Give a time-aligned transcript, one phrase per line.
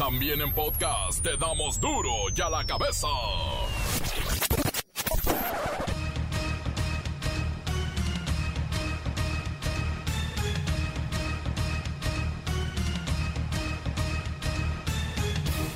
[0.00, 3.06] También en podcast te damos duro y a la cabeza.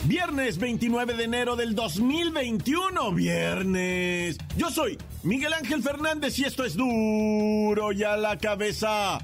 [0.05, 3.13] Viernes 29 de enero del 2021.
[3.13, 4.39] Viernes.
[4.57, 9.19] Yo soy Miguel Ángel Fernández y esto es duro y a la cabeza.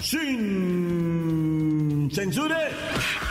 [0.00, 3.23] Sin censure.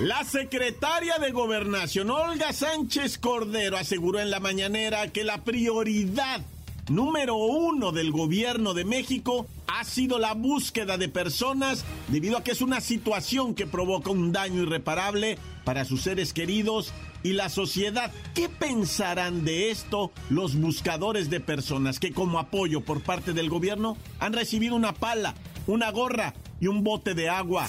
[0.00, 6.40] La secretaria de Gobernación, Olga Sánchez Cordero, aseguró en la mañanera que la prioridad
[6.88, 12.52] número uno del gobierno de México ha sido la búsqueda de personas debido a que
[12.52, 18.10] es una situación que provoca un daño irreparable para sus seres queridos y la sociedad.
[18.34, 23.98] ¿Qué pensarán de esto los buscadores de personas que como apoyo por parte del gobierno
[24.18, 25.34] han recibido una pala,
[25.66, 27.68] una gorra y un bote de agua?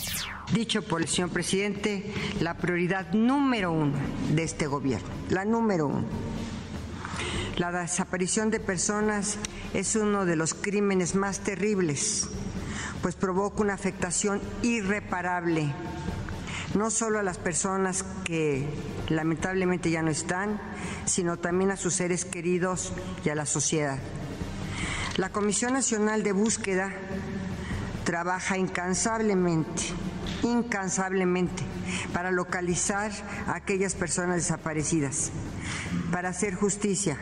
[0.53, 3.93] Dicho por el señor presidente, la prioridad número uno
[4.33, 6.05] de este gobierno, la número uno
[7.61, 9.37] la desaparición de personas
[9.75, 12.27] es uno de los crímenes más terribles,
[13.03, 15.71] pues provoca una afectación irreparable,
[16.73, 18.65] no solo a las personas que
[19.09, 20.59] lamentablemente ya no están,
[21.05, 23.99] sino también a sus seres queridos y a la sociedad.
[25.17, 26.91] La Comisión Nacional de Búsqueda
[28.05, 29.83] trabaja incansablemente,
[30.43, 31.63] incansablemente,
[32.13, 33.11] para localizar
[33.47, 35.31] a aquellas personas desaparecidas,
[36.11, 37.17] para hacer justicia,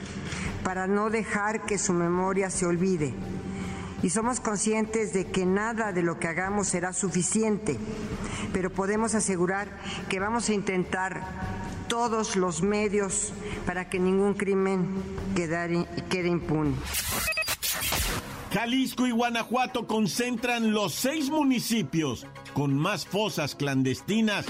[0.63, 3.13] para no dejar que su memoria se olvide.
[4.01, 7.77] Y somos conscientes de que nada de lo que hagamos será suficiente,
[8.53, 9.67] pero podemos asegurar
[10.07, 11.21] que vamos a intentar
[11.89, 13.33] todos los medios
[13.65, 14.87] para que ningún crimen
[15.35, 16.75] quede, impune.
[18.53, 24.45] Jalisco y Guanajuato concentran los seis municipios con más fosas clandestinas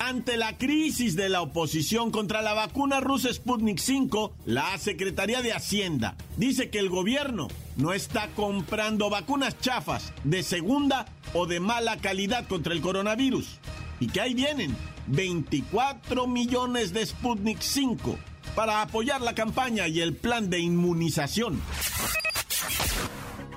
[0.00, 5.52] ante la crisis de la oposición contra la vacuna rusa Sputnik 5, la Secretaría de
[5.52, 11.04] Hacienda dice que el gobierno no está comprando vacunas chafas de segunda
[11.34, 13.60] o de mala calidad contra el coronavirus
[14.00, 14.74] y que ahí vienen
[15.08, 18.18] 24 millones de Sputnik 5
[18.54, 21.60] para apoyar la campaña y el plan de inmunización.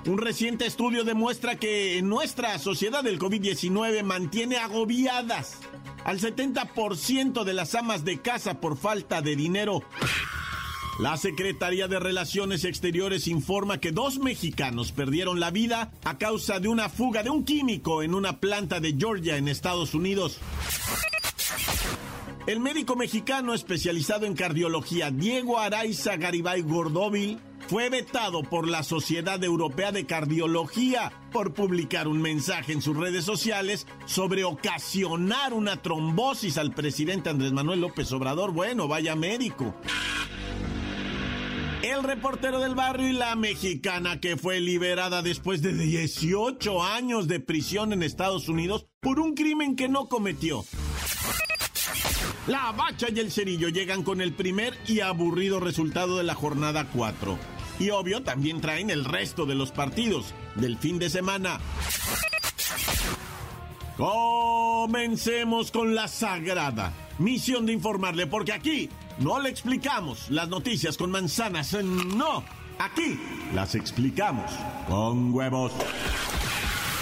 [0.06, 5.59] Un reciente estudio demuestra que nuestra sociedad del COVID-19 mantiene agobiadas
[6.03, 9.81] al 70% de las amas de casa por falta de dinero.
[11.00, 16.68] La Secretaría de Relaciones Exteriores informa que dos mexicanos perdieron la vida a causa de
[16.68, 20.38] una fuga de un químico en una planta de Georgia en Estados Unidos.
[22.46, 27.40] El médico mexicano especializado en cardiología Diego Araiza Garibay Gordóvil
[27.73, 33.25] fue vetado por la Sociedad Europea de Cardiología por publicar un mensaje en sus redes
[33.25, 38.51] sociales sobre ocasionar una trombosis al presidente Andrés Manuel López Obrador.
[38.51, 39.73] Bueno, vaya médico.
[41.81, 47.39] El reportero del barrio y la mexicana que fue liberada después de 18 años de
[47.39, 50.63] prisión en Estados Unidos por un crimen que no cometió.
[52.45, 56.88] La bacha y el cerillo llegan con el primer y aburrido resultado de la jornada
[56.94, 57.53] 4.
[57.79, 61.59] Y obvio, también traen el resto de los partidos del fin de semana.
[63.97, 68.89] Comencemos con la sagrada misión de informarle, porque aquí
[69.19, 72.44] no le explicamos las noticias con manzanas, no,
[72.79, 73.19] aquí
[73.53, 74.51] las explicamos
[74.88, 75.72] con huevos.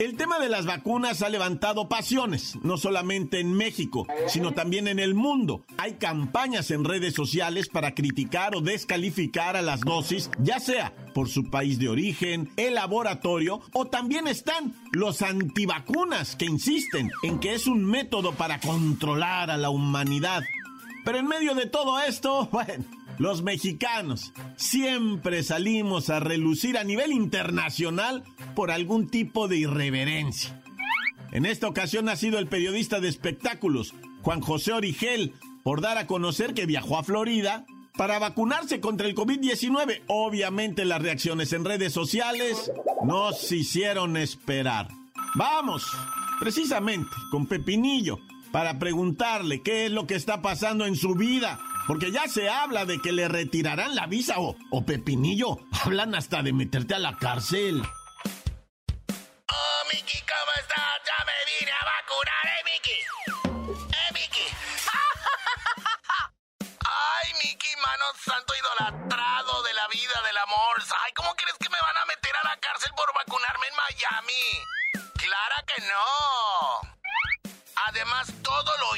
[0.00, 4.98] El tema de las vacunas ha levantado pasiones, no solamente en México, sino también en
[4.98, 5.62] el mundo.
[5.76, 11.28] Hay campañas en redes sociales para criticar o descalificar a las dosis, ya sea por
[11.28, 17.52] su país de origen, el laboratorio, o también están los antivacunas que insisten en que
[17.52, 20.42] es un método para controlar a la humanidad.
[21.04, 22.84] Pero en medio de todo esto, bueno,
[23.20, 28.24] los mexicanos siempre salimos a relucir a nivel internacional
[28.56, 30.58] por algún tipo de irreverencia.
[31.30, 36.06] En esta ocasión ha sido el periodista de espectáculos, Juan José Origel, por dar a
[36.06, 40.00] conocer que viajó a Florida para vacunarse contra el COVID-19.
[40.06, 42.72] Obviamente las reacciones en redes sociales
[43.04, 44.88] nos hicieron esperar.
[45.34, 45.84] Vamos,
[46.40, 48.18] precisamente, con Pepinillo
[48.50, 51.60] para preguntarle qué es lo que está pasando en su vida.
[51.90, 56.40] Porque ya se habla de que le retirarán la visa o, o Pepinillo, hablan hasta
[56.40, 57.82] de meterte a la cárcel.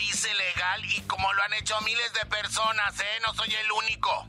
[0.02, 3.20] Hice legal y como lo han hecho miles de personas, ¿eh?
[3.26, 4.26] No soy el único.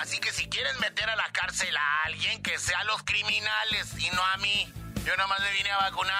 [0.00, 4.14] Así que si quieren meter a la cárcel a alguien, que sea los criminales y
[4.14, 4.68] no a mí.
[5.06, 6.14] Yo nomás me vine a vacunar.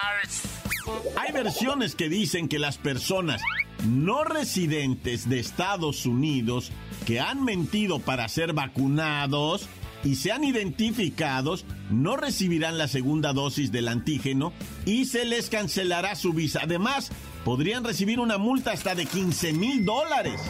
[1.17, 3.41] Hay versiones que dicen que las personas
[3.87, 6.73] no residentes de Estados Unidos
[7.07, 9.69] que han mentido para ser vacunados
[10.03, 14.53] y sean identificados no recibirán la segunda dosis del antígeno
[14.85, 16.61] y se les cancelará su visa.
[16.63, 17.11] Además,
[17.45, 20.41] podrían recibir una multa hasta de 15 mil dólares.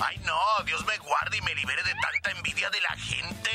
[0.00, 3.50] Ay, no, Dios me guarde y me libere de tanta envidia de la gente.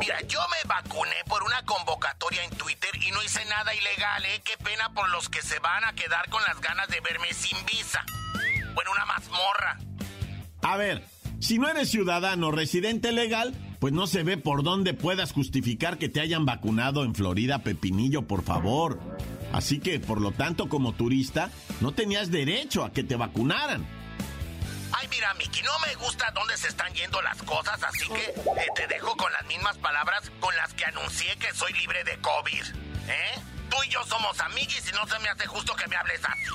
[0.00, 4.42] Mira, yo me vacuné por una convocatoria en Twitter y no hice nada ilegal, ¿eh?
[4.44, 7.56] Qué pena por los que se van a quedar con las ganas de verme sin
[7.66, 8.04] visa.
[8.74, 9.78] Bueno, una mazmorra.
[10.62, 11.04] A ver,
[11.38, 16.08] si no eres ciudadano residente legal, pues no se ve por dónde puedas justificar que
[16.08, 18.98] te hayan vacunado en Florida, Pepinillo, por favor.
[19.54, 21.48] Así que, por lo tanto, como turista,
[21.80, 23.86] no tenías derecho a que te vacunaran.
[24.92, 28.66] Ay, mira, Miki, no me gusta dónde se están yendo las cosas, así que eh,
[28.74, 32.64] te dejo con las mismas palabras con las que anuncié que soy libre de COVID.
[33.06, 33.40] ¿Eh?
[33.70, 36.50] Tú y yo somos amigos y no se me hace justo que me hables así.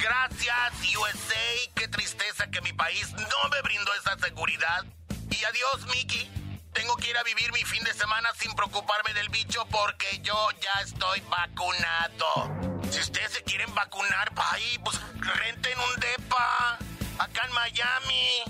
[0.00, 1.70] Gracias, USA.
[1.74, 4.86] Qué tristeza que mi país no me brindó esa seguridad.
[5.30, 6.41] Y adiós, Miki.
[6.72, 10.50] Tengo que ir a vivir mi fin de semana sin preocuparme del bicho porque yo
[10.60, 12.50] ya estoy vacunado.
[12.90, 16.78] Si ustedes se quieren vacunar, ahí, pues renten un DEPA.
[17.18, 18.42] Acá en Miami.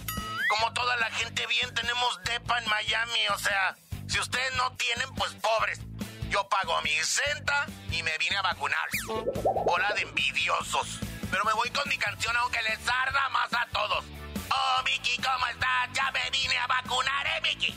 [0.48, 3.28] Como toda la gente bien, tenemos DEPA en Miami.
[3.34, 3.76] O sea,
[4.06, 5.80] si ustedes no tienen, pues pobres.
[6.28, 6.90] Yo pago mi
[7.26, 8.88] renta y me vine a vacunar.
[9.66, 11.00] Hola de envidiosos.
[11.30, 14.04] Pero me voy con mi canción aunque les arda más a todos.
[14.50, 15.88] Oh, Mickey, ¿cómo estás?
[15.92, 17.75] Ya me vine a vacunar, ¿eh, Mickey?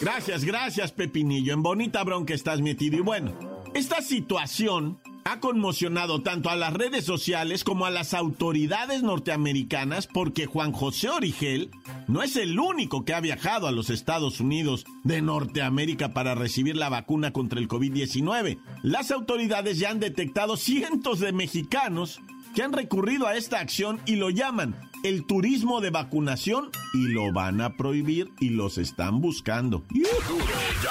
[0.00, 1.54] Gracias, gracias, Pepinillo.
[1.54, 2.96] En bonita bronca estás metido.
[2.96, 3.32] Y bueno,
[3.74, 10.46] esta situación ha conmocionado tanto a las redes sociales como a las autoridades norteamericanas porque
[10.46, 11.72] Juan José Origel
[12.06, 16.76] no es el único que ha viajado a los Estados Unidos de Norteamérica para recibir
[16.76, 18.58] la vacuna contra el COVID-19.
[18.84, 22.20] Las autoridades ya han detectado cientos de mexicanos
[22.54, 24.76] que han recurrido a esta acción y lo llaman
[25.08, 29.84] el turismo de vacunación y lo van a prohibir y los están buscando.
[29.92, 30.02] Ya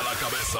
[0.01, 0.59] la cabeza.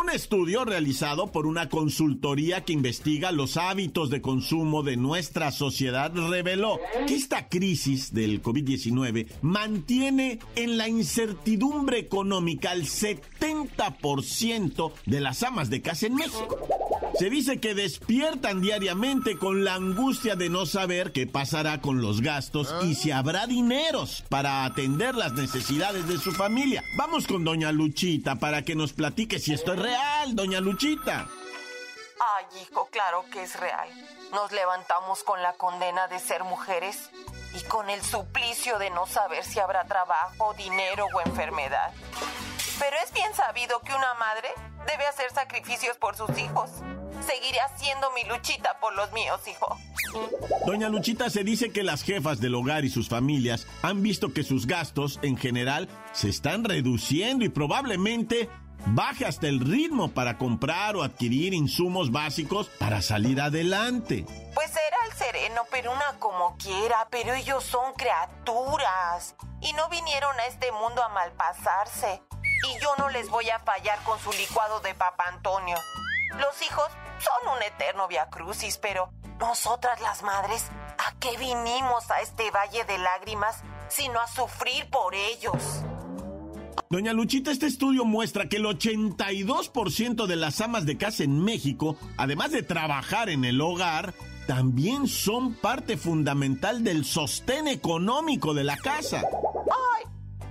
[0.00, 6.10] Un estudio realizado por una consultoría que investiga los hábitos de consumo de nuestra sociedad
[6.14, 15.42] reveló que esta crisis del COVID-19 mantiene en la incertidumbre económica al 70% de las
[15.42, 16.87] amas de casa en México.
[17.18, 22.20] Se dice que despiertan diariamente con la angustia de no saber qué pasará con los
[22.20, 26.84] gastos y si habrá dineros para atender las necesidades de su familia.
[26.96, 31.26] Vamos con doña Luchita para que nos platique si esto es real, doña Luchita.
[32.36, 33.88] Ay, hijo, claro que es real.
[34.32, 37.10] Nos levantamos con la condena de ser mujeres
[37.52, 41.92] y con el suplicio de no saber si habrá trabajo, dinero o enfermedad.
[42.78, 44.48] Pero es bien sabido que una madre
[44.86, 46.70] debe hacer sacrificios por sus hijos.
[47.28, 49.76] Seguiré haciendo mi luchita por los míos, hijo.
[50.64, 54.44] Doña Luchita se dice que las jefas del hogar y sus familias han visto que
[54.44, 58.48] sus gastos en general se están reduciendo y probablemente
[58.86, 64.24] baje hasta el ritmo para comprar o adquirir insumos básicos para salir adelante.
[64.54, 70.34] Pues será el sereno, pero una como quiera, pero ellos son criaturas y no vinieron
[70.40, 72.22] a este mundo a malpasarse.
[72.42, 75.76] Y yo no les voy a fallar con su licuado de Papa Antonio.
[76.38, 76.88] Los hijos
[77.20, 79.10] son un eterno viacrucis, pero
[79.40, 80.66] nosotras las madres,
[80.98, 85.82] ¿a qué vinimos a este valle de lágrimas sino a sufrir por ellos?
[86.90, 91.96] Doña Luchita, este estudio muestra que el 82% de las amas de casa en México,
[92.16, 94.14] además de trabajar en el hogar,
[94.46, 99.20] también son parte fundamental del sostén económico de la casa.
[99.20, 100.04] Ay,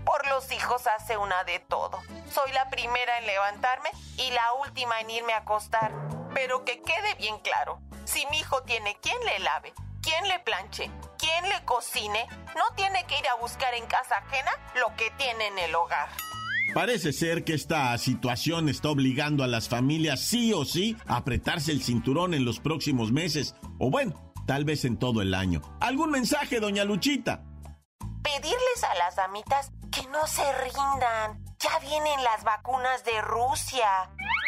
[0.06, 2.00] por los hijos hace una de todo.
[2.32, 5.92] Soy la primera en levantarme y la última en irme a acostar.
[6.34, 10.90] Pero que quede bien claro, si mi hijo tiene quien le lave, quien le planche,
[11.18, 15.48] quien le cocine, no tiene que ir a buscar en casa ajena lo que tiene
[15.48, 16.10] en el hogar.
[16.74, 21.72] Parece ser que esta situación está obligando a las familias sí o sí a apretarse
[21.72, 25.62] el cinturón en los próximos meses, o bueno, tal vez en todo el año.
[25.80, 27.44] ¿Algún mensaje, doña Luchita?
[28.22, 31.44] Pedirles a las damitas que no se rindan.
[31.60, 33.88] Ya vienen las vacunas de Rusia.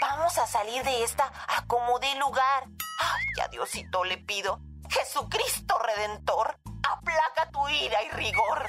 [0.02, 2.66] Vamos a salir de esta a como dé lugar.
[3.00, 4.60] Ay, a Diosito le pido.
[4.90, 8.68] Jesucristo Redentor, aplaca tu ira y rigor.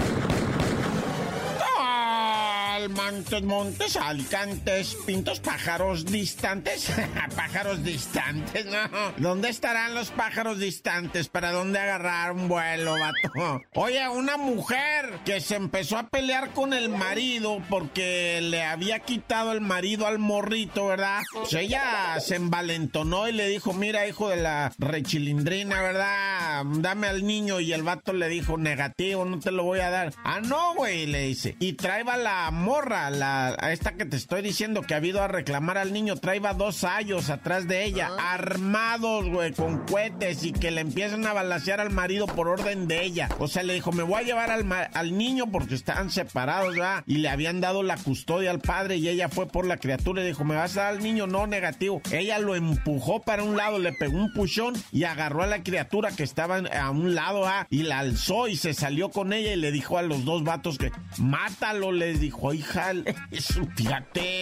[2.89, 6.91] Montes, montes, alicantes, pintos, pájaros distantes.
[7.35, 8.77] pájaros distantes, ¿no?
[9.17, 11.27] ¿Dónde estarán los pájaros distantes?
[11.29, 13.63] ¿Para dónde agarrar un vuelo, vato?
[13.75, 19.51] Oye, una mujer que se empezó a pelear con el marido porque le había quitado
[19.51, 21.21] el marido al morrito, ¿verdad?
[21.33, 26.63] Pues ella se envalentonó y le dijo, mira, hijo de la rechilindrina, ¿verdad?
[26.65, 27.59] Dame al niño.
[27.59, 30.13] Y el vato le dijo, negativo, no te lo voy a dar.
[30.23, 31.55] Ah, no, güey, le dice.
[31.59, 35.27] Y traeba la morra, la, a esta que te estoy diciendo que ha habido a
[35.27, 40.69] reclamar al niño, traeba dos años atrás de ella, armados, güey, con cohetes y que
[40.69, 43.29] le empiezan a balasear al marido por orden de ella.
[43.39, 47.03] O sea, le dijo, me voy a llevar al, al niño porque estaban separados, ¿verdad?
[47.07, 50.27] Y le habían dado la custodia al padre y ella fue por la criatura y
[50.27, 51.25] dijo, ¿me vas a dar al niño?
[51.25, 52.03] No, negativo.
[52.11, 56.11] Ella lo empujó para un lado, le pegó un puchón y agarró a la criatura
[56.11, 57.65] que estaba a un lado, ¿ah?
[57.71, 60.77] Y la alzó y se salió con ella y le dijo a los dos vatos
[60.77, 62.93] que, mátalo, les dijo, hija,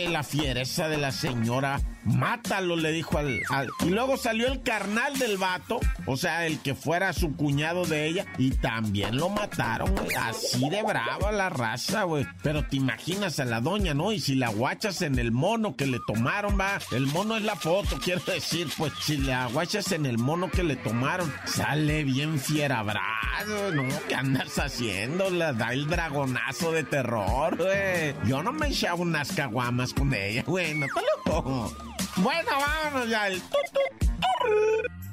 [0.09, 1.79] la fiereza de la señora.
[2.05, 3.41] Mátalo, le dijo al,
[3.83, 8.05] Y luego salió el carnal del vato, o sea, el que fuera su cuñado de
[8.07, 12.25] ella, y también lo mataron, Así de brava la raza, güey.
[12.43, 14.11] Pero te imaginas a la doña, ¿no?
[14.11, 16.79] Y si la guachas en el mono que le tomaron, va.
[16.91, 20.63] El mono es la foto, quiero decir, pues si la guachas en el mono que
[20.63, 23.83] le tomaron, sale bien fiera bravo, ¿no?
[24.07, 25.29] ¿Qué andas haciendo?
[25.29, 28.15] Le da el dragonazo de terror, güey.
[28.25, 33.27] Yo no me echaba unas caguamas con ella, güey, no te lo Bueno, vámonos ya.
[33.27, 33.41] El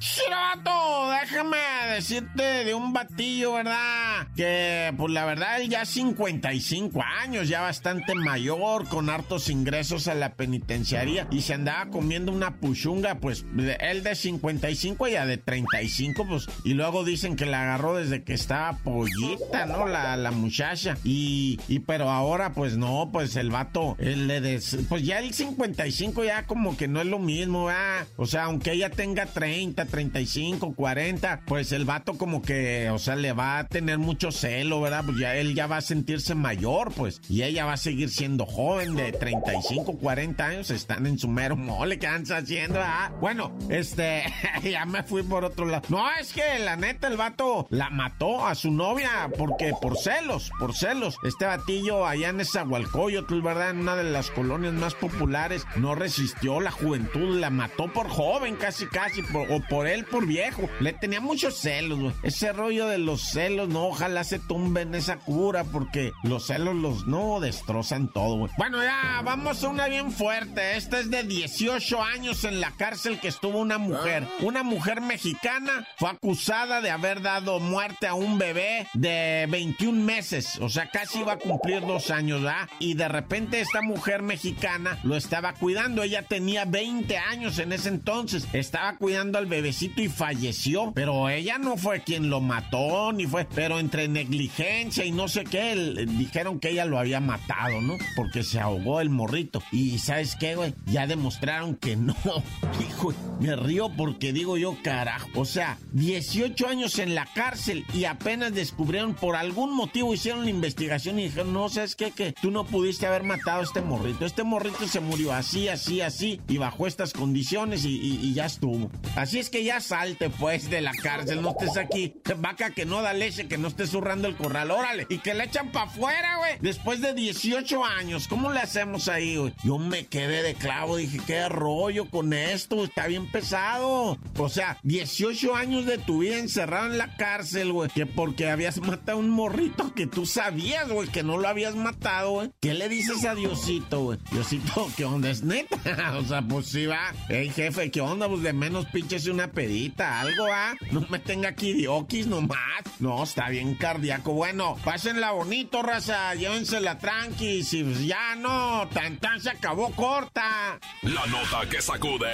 [0.03, 1.59] Chirato, déjame
[1.95, 4.27] decirte de un batillo, ¿verdad?
[4.35, 10.35] Que, pues la verdad, ya 55 años, ya bastante mayor, con hartos ingresos a la
[10.35, 13.45] penitenciaría y se andaba comiendo una puchunga, pues
[13.79, 18.25] él de 55 y ya de 35, pues, y luego dicen que la agarró desde
[18.25, 19.87] que estaba pollita, ¿no?
[19.87, 20.99] La, la muchacha.
[21.05, 25.33] Y, y, pero ahora, pues no, pues el vato, él le des, pues ya el
[25.33, 28.09] 55 ya como que no es lo mismo, ¿verdad?
[28.17, 33.15] O sea, aunque ella tenga 30, 35, 40, pues el vato como que, o sea,
[33.15, 35.05] le va a tener mucho celo, ¿verdad?
[35.05, 38.47] Pues ya él ya va a sentirse mayor, pues, y ella va a seguir siendo
[38.47, 42.81] joven de 35, 40 años, están en su mero mole, ¿qué andan haciendo?
[42.83, 43.13] Ah?
[43.21, 44.25] Bueno, este,
[44.63, 45.83] ya me fui por otro lado.
[45.91, 50.51] No, es que la neta el vato la mató a su novia porque por celos,
[50.59, 51.17] por celos.
[51.23, 53.71] Este batillo allá en esa Hualcoyotl, ¿verdad?
[53.71, 58.57] En una de las colonias más populares, no resistió la juventud, la mató por joven,
[58.57, 60.71] casi, casi, o por él por viejo.
[60.79, 62.15] Le tenía muchos celos, güey.
[62.23, 67.09] Ese rollo de los celos, no, ojalá se tumben esa cura porque los celos los
[67.09, 68.53] no destrozan todo, güey.
[68.59, 70.77] Bueno, ya, vamos a una bien fuerte.
[70.77, 74.25] Esta es de 18 años en la cárcel que estuvo una mujer.
[74.43, 80.61] Una mujer mexicana fue acusada de haber dado muerte a un bebé de 21 meses.
[80.61, 82.69] O sea, casi iba a cumplir dos años, ¿verdad?
[82.79, 86.05] Y de repente esta mujer mexicana lo estaba cuidando.
[86.05, 88.47] Ella tenía 20 años en ese entonces.
[88.53, 90.93] Estaba cuidando al bebé y falleció.
[90.95, 93.47] Pero ella no fue quien lo mató, ni fue.
[93.55, 95.75] Pero entre negligencia y no sé qué,
[96.09, 97.97] dijeron que ella lo había matado, ¿no?
[98.17, 99.63] Porque se ahogó el morrito.
[99.73, 100.75] Y ¿sabes qué, güey?
[100.87, 102.17] Ya demostraron que no.
[102.89, 105.29] Hijo, me río porque digo yo, carajo.
[105.37, 110.51] O sea, 18 años en la cárcel y apenas descubrieron por algún motivo, hicieron la
[110.51, 112.11] investigación y dijeron, no, ¿sabes qué?
[112.11, 114.27] Que tú no pudiste haber matado a este morrito.
[114.27, 118.91] Este morrito se murió así, así, así y bajo estas condiciones y, y ya estuvo.
[119.17, 122.15] Así es que ya salte, pues, de la cárcel, no estés aquí.
[122.39, 125.07] Vaca que no da leche, que no esté zurrando el corral, órale.
[125.09, 126.53] Y que le echan para afuera, güey.
[126.61, 129.53] Después de 18 años, ¿cómo le hacemos ahí, güey?
[129.65, 134.19] Yo me quedé de clavo, dije, qué rollo con esto, está bien pesado.
[134.37, 138.81] O sea, 18 años de tu vida encerrado en la cárcel, güey, que porque habías
[138.81, 142.51] matado a un morrito que tú sabías, güey, que no lo habías matado, güey.
[142.61, 144.19] ¿Qué le dices a Diosito, güey?
[144.31, 145.31] Diosito, ¿qué onda?
[145.31, 145.79] ¿Es neta?
[146.19, 147.13] o sea, pues sí va.
[147.29, 148.29] Ey, jefe, ¿qué onda?
[148.29, 150.75] Pues de menos pinches una pedita, algo, ¿ah?
[150.91, 152.83] No me tenga aquí diokis nomás.
[152.99, 154.33] No, está bien cardíaco.
[154.33, 156.35] Bueno, pásenla bonito, raza.
[156.35, 157.63] Llévensela tranqui.
[157.63, 160.79] Si ya no, tan tan se acabó corta.
[161.03, 162.33] La nota que sacude.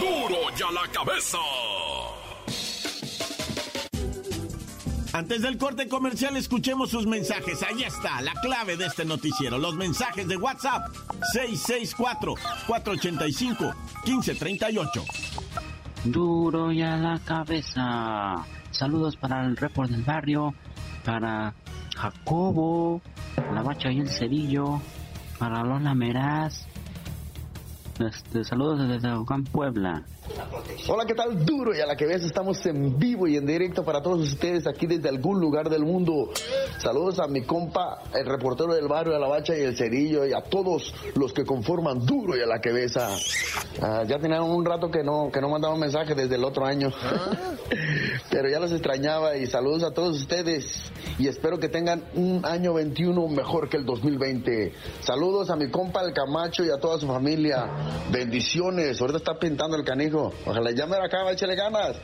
[0.00, 0.28] ¡Duro!
[0.28, 1.38] ¡Duro ya la cabeza!
[5.16, 7.62] Antes del corte comercial, escuchemos sus mensajes.
[7.62, 9.56] Ahí está, la clave de este noticiero.
[9.56, 10.94] Los mensajes de WhatsApp.
[12.68, 15.02] 664-485-1538.
[16.04, 18.44] Duro y a la cabeza.
[18.70, 20.54] Saludos para el report del barrio,
[21.02, 21.54] para
[21.96, 23.00] Jacobo,
[23.54, 24.82] la bacha y el cerillo,
[25.38, 26.66] para Lola Meraz.
[27.98, 30.04] Este, saludos desde Juan Puebla.
[30.88, 31.44] Hola, ¿qué tal?
[31.44, 34.66] Duro y a la que ves, estamos en vivo y en directo para todos ustedes
[34.66, 36.30] aquí desde algún lugar del mundo.
[36.78, 40.32] Saludos a mi compa, el reportero del barrio, a la bacha y el cerillo y
[40.32, 42.96] a todos los que conforman Duro y a la que ves.
[42.96, 46.92] Ah, ya tenían un rato que no, que no mandaban mensaje desde el otro año.
[48.30, 52.74] Pero ya los extrañaba y saludos a todos ustedes y espero que tengan un año
[52.74, 54.72] 21 mejor que el 2020.
[55.00, 57.66] Saludos a mi compa el Camacho y a toda su familia.
[58.10, 59.00] Bendiciones.
[59.00, 60.15] Ahorita está pintando el canijo.
[60.16, 61.96] Ojalá ya me la acaba, échale ganas.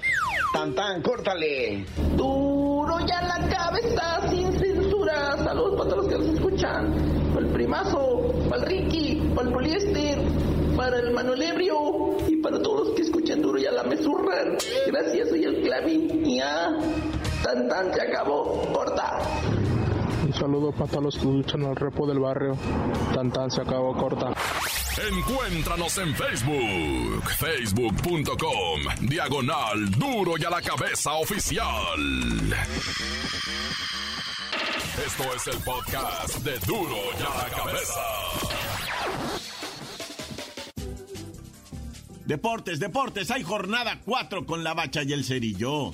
[0.52, 1.84] Tan tan, córtale.
[2.16, 5.36] Duro ya la cabeza, sin censura.
[5.38, 6.94] Saludos para todos los que nos escuchan.
[7.34, 10.18] Para el primazo, para el Ricky, para el poliéster,
[10.76, 14.36] para el Manuel Ebrio y para todos los que escuchan duro ya la mesurra.
[14.86, 16.24] Gracias, soy el Clavín.
[16.24, 16.68] Ya,
[17.42, 18.62] tan tan, se acabó.
[18.72, 19.18] Corta.
[20.32, 22.56] Un saludo para todos los que escuchan al repo del barrio.
[23.14, 24.32] Tan tan se acabó corta.
[25.10, 31.66] Encuéntranos en Facebook, facebook.com, diagonal duro y a la cabeza oficial.
[35.06, 38.00] Esto es el podcast de duro y a la cabeza.
[42.24, 45.92] Deportes, deportes, hay jornada 4 con la bacha y el cerillo.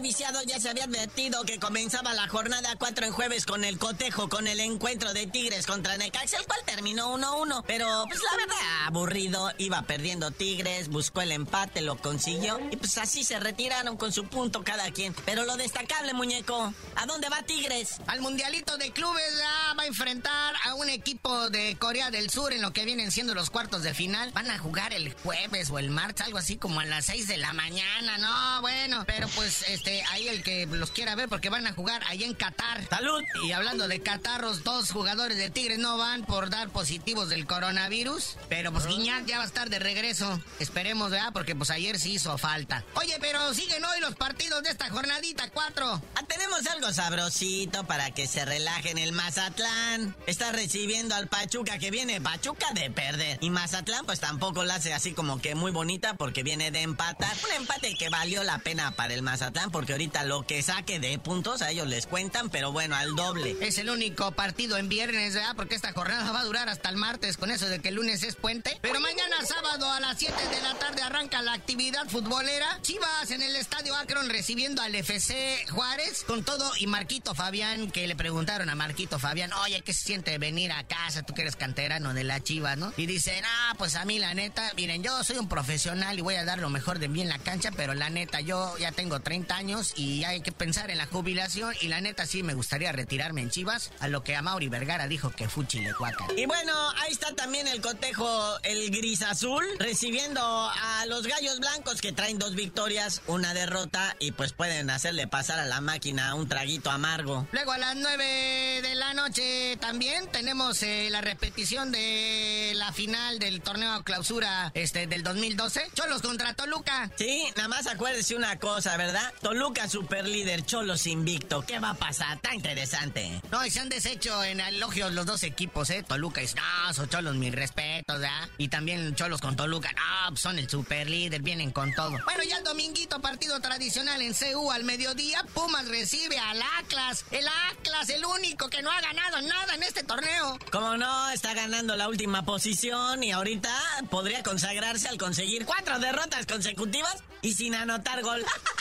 [0.00, 4.28] Viciado, ya se había advertido que comenzaba la jornada 4 en jueves con el cotejo,
[4.28, 7.64] con el encuentro de Tigres contra Necaxa, el cual terminó 1-1.
[7.66, 12.58] Pero, pues la verdad, aburrido, iba perdiendo Tigres, buscó el empate, lo consiguió.
[12.70, 15.14] Y pues así se retiraron con su punto cada quien.
[15.24, 17.96] Pero lo destacable, muñeco, ¿a dónde va Tigres?
[18.06, 19.42] Al Mundialito de Clubes
[19.78, 23.34] va a enfrentar a un equipo de Corea del Sur en lo que vienen siendo
[23.34, 24.30] los cuartos de final.
[24.32, 27.36] Van a jugar el jueves o el martes, algo así como a las 6 de
[27.36, 28.18] la mañana.
[28.18, 32.02] No, bueno, pero pues este, ahí el que los quiera ver porque van a jugar
[32.06, 32.88] ahí en Qatar.
[32.88, 33.22] ¡Salud!
[33.44, 38.36] Y hablando de Qatarros, dos jugadores de Tigres no van por dar positivos del coronavirus,
[38.48, 40.40] pero pues Guiñac ya va a estar de regreso.
[40.58, 41.32] Esperemos, ¿verdad?
[41.32, 42.84] Porque pues ayer sí hizo falta.
[42.94, 46.02] Oye, pero siguen hoy los partidos de esta jornadita 4.
[46.14, 50.14] Ah, tenemos algo sabrosito para que se relajen el Mazatlán.
[50.26, 53.38] Está recibiendo al Pachuca que viene Pachuca de perder.
[53.40, 57.36] Y Mazatlán pues tampoco la hace así como que muy bonita porque viene de empatar.
[57.44, 61.20] Un empate que valió la pena para el Mazatlán porque ahorita lo que saque de
[61.20, 63.56] puntos a ellos les cuentan, pero bueno, al doble.
[63.60, 65.54] Es el único partido en viernes, ¿verdad?
[65.54, 68.24] Porque esta jornada va a durar hasta el martes con eso de que el lunes
[68.24, 68.76] es puente.
[68.82, 72.80] Pero mañana sábado a las 7 de la tarde arranca la actividad futbolera.
[72.82, 78.08] Chivas en el Estadio Akron recibiendo al FC Juárez con todo y Marquito Fabián que
[78.08, 81.22] le preguntaron a Marquito Fabián, oye, ¿qué se siente venir a casa?
[81.22, 82.92] Tú que eres canterano de la Chivas, ¿no?
[82.96, 86.34] Y dicen, ah, pues a mí la neta, miren, yo soy un profesional y voy
[86.34, 89.20] a dar lo mejor de mí en la cancha, pero la neta, yo ya tengo
[89.20, 92.90] 30 años y hay que pensar en la jubilación y la neta sí me gustaría
[92.90, 96.26] retirarme en Chivas, a lo que a Mauri Vergara dijo que fue chilecuaca.
[96.38, 102.00] Y bueno, ahí está también el cotejo, el gris azul, recibiendo a los gallos blancos
[102.00, 106.48] que traen dos victorias, una derrota y pues pueden hacerle pasar a la máquina un
[106.48, 107.46] traguito amargo.
[107.52, 113.38] Luego a las 9 de la noche también tenemos eh, la repetición de la final
[113.38, 115.90] del torneo clausura este del 2012.
[115.92, 117.10] Cholos contra Toluca.
[117.18, 119.30] Sí, nada más acuérdese una cosa, ¿verdad?
[119.42, 119.57] Toluca
[119.88, 121.62] super líder, Cholos invicto.
[121.62, 122.38] ¿Qué va a pasar?
[122.40, 123.40] Tan interesante.
[123.50, 126.04] No, y se han deshecho en elogios los dos equipos, ¿eh?
[126.06, 128.48] Toluca y no, Cholos mis respetos, ¿verdad?
[128.58, 132.10] Y también Cholos con Toluca, no, pues son el super líder, vienen con todo.
[132.10, 137.24] Bueno, ya el dominguito, partido tradicional en CU al mediodía, Pumas recibe al Atlas.
[137.30, 140.58] El Atlas, el único que no ha ganado nada en este torneo.
[140.70, 143.70] Como no, está ganando la última posición y ahorita
[144.10, 148.44] podría consagrarse al conseguir cuatro derrotas consecutivas y sin anotar gol.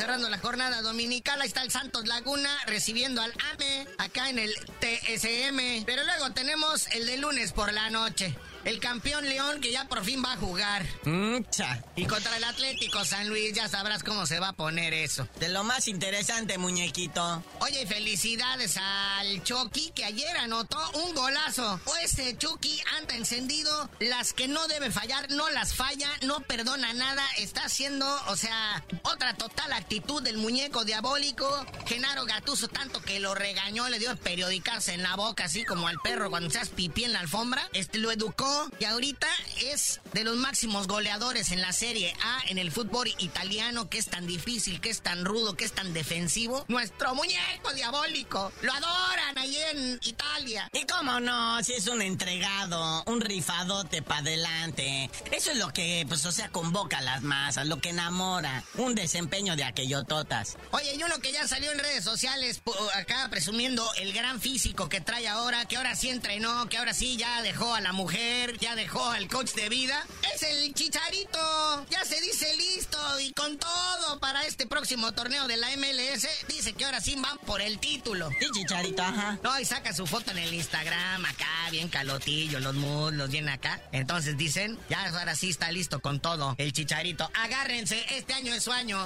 [0.00, 4.50] Cerrando la jornada dominical, ahí está el Santos Laguna recibiendo al AME acá en el
[4.80, 5.84] TSM.
[5.84, 8.34] Pero luego tenemos el de lunes por la noche.
[8.64, 10.86] El campeón León que ya por fin va a jugar.
[11.04, 11.82] Mucha.
[11.96, 15.26] Y contra el Atlético San Luis ya sabrás cómo se va a poner eso.
[15.38, 17.42] De lo más interesante, muñequito.
[17.60, 21.80] Oye, felicidades al Chucky que ayer anotó un golazo.
[21.86, 23.88] O ese Chucky anda encendido.
[23.98, 27.24] Las que no debe fallar, no las falla, no perdona nada.
[27.38, 31.48] Está haciendo, o sea, otra total actitud del muñeco diabólico.
[31.86, 35.98] Genaro Gatuso tanto que lo regañó, le dio periodicarse en la boca, así como al
[36.00, 37.66] perro cuando se hace pipí en la alfombra.
[37.72, 39.28] Este lo educó y ahorita
[39.60, 44.06] es de los máximos goleadores en la Serie A en el fútbol italiano, que es
[44.06, 46.64] tan difícil, que es tan rudo, que es tan defensivo.
[46.68, 48.52] Nuestro muñeco diabólico.
[48.62, 50.68] Lo adoran ahí en Italia.
[50.72, 55.10] Y cómo no, si es un entregado, un rifadote para adelante.
[55.30, 58.64] Eso es lo que, pues, o sea, convoca a las masas, lo que enamora.
[58.74, 60.56] Un desempeño de aquellototas.
[60.72, 62.62] Oye, y uno que ya salió en redes sociales
[62.94, 67.16] acá presumiendo el gran físico que trae ahora, que ahora sí entrenó, que ahora sí
[67.16, 70.06] ya dejó a la mujer ya dejó al coach de vida.
[70.34, 71.86] Es el Chicharito.
[71.90, 76.26] Ya se dice listo y con todo para este próximo torneo de la MLS.
[76.48, 78.30] Dice que ahora sí van por el título.
[78.40, 79.38] Y Chicharito, ajá.
[79.42, 83.80] No, y saca su foto en el Instagram acá, bien calotillo, los muslos bien acá.
[83.92, 86.54] Entonces dicen, ya ahora sí está listo con todo.
[86.58, 87.30] El Chicharito.
[87.34, 89.04] Agárrense, este año es su año.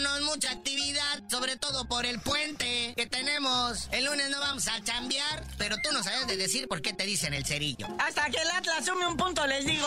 [0.00, 3.88] Mucha actividad, sobre todo por el puente que tenemos.
[3.92, 7.04] El lunes no vamos a chambear, pero tú no sabes de decir por qué te
[7.04, 7.86] dicen el cerillo.
[7.98, 9.86] Hasta que el Atlas sume un punto, les digo.